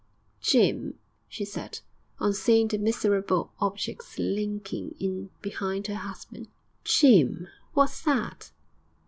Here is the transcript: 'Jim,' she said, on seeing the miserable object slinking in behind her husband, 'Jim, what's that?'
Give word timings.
'Jim,' 0.41 0.97
she 1.29 1.45
said, 1.45 1.81
on 2.17 2.33
seeing 2.33 2.67
the 2.67 2.79
miserable 2.79 3.51
object 3.59 4.03
slinking 4.03 4.95
in 4.99 5.29
behind 5.43 5.85
her 5.85 5.93
husband, 5.93 6.47
'Jim, 6.83 7.47
what's 7.75 8.01
that?' 8.01 8.51